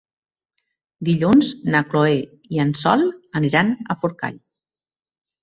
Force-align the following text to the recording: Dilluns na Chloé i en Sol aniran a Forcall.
Dilluns 1.09 1.51
na 1.73 1.81
Chloé 1.91 2.15
i 2.57 2.63
en 2.65 2.73
Sol 2.81 3.05
aniran 3.41 3.71
a 3.75 3.99
Forcall. 4.01 4.43